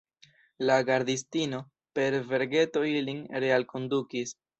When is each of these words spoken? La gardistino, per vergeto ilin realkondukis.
La 0.69 0.77
gardistino, 0.85 1.59
per 1.99 2.17
vergeto 2.31 2.83
ilin 2.93 3.21
realkondukis. 3.45 4.35